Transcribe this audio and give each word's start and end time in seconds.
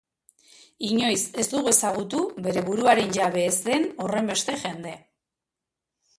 Inoiz 0.87 1.19
ez 1.43 1.45
dugu 1.51 1.71
ezagutu 1.73 2.21
bere 2.47 2.65
buruaren 2.71 3.15
jabe 3.19 3.45
ez 3.51 3.55
den 3.69 3.87
horrenbeste 4.07 4.59
jende. 4.65 4.97